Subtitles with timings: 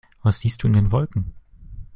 [0.23, 1.35] Was siehst du in den Wolken?